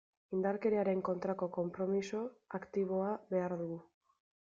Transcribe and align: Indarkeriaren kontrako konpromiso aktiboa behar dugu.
Indarkeriaren 0.35 1.03
kontrako 1.09 1.47
konpromiso 1.57 2.21
aktiboa 2.61 3.11
behar 3.35 3.55
dugu. 3.61 3.79